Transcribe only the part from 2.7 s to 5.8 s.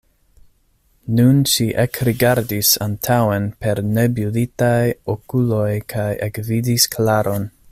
antaŭen per nebulitaj okuloj